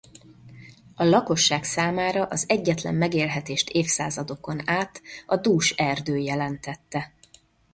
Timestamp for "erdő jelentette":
5.71-7.13